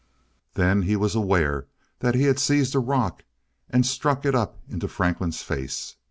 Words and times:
Then 0.55 0.81
he 0.81 0.95
was 0.95 1.13
aware 1.13 1.67
that 1.99 2.15
he 2.15 2.23
had 2.23 2.39
seized 2.39 2.73
a 2.73 2.79
rock 2.79 3.21
and 3.69 3.85
struck 3.85 4.25
it 4.25 4.33
up 4.33 4.57
into 4.67 4.87
Franklin's 4.87 5.43
face. 5.43 5.95